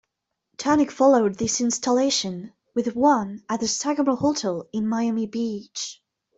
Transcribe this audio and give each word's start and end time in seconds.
Tunick 0.57 0.89
followed 0.89 1.35
this 1.37 1.61
installation 1.61 2.53
with 2.73 2.95
one 2.95 3.43
at 3.47 3.59
the 3.59 3.67
Sagamore 3.67 4.15
Hotel 4.17 4.67
in 4.73 4.87
Miami 4.89 5.27
Beach. 5.27 6.01